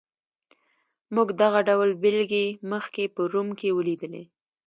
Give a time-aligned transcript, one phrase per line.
[1.15, 4.23] موږ دغه ډول بېلګې مخکې په روم کې ولیدلې.